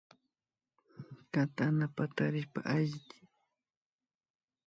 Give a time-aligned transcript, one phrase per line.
[1.33, 3.19] Katana patarishpa allchi